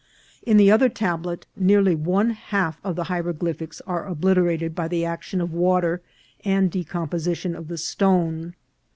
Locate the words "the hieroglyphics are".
2.95-4.07